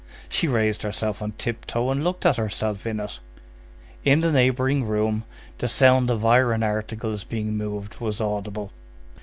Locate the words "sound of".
5.67-6.25